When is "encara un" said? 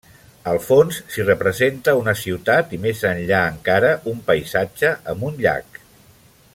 3.51-4.25